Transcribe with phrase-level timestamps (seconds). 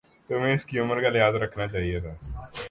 [0.29, 2.13] تمہیں اسکی عمر کا لحاظ رکھنا چاہیۓ تھا